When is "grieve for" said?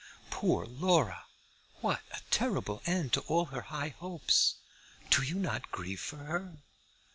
5.71-6.17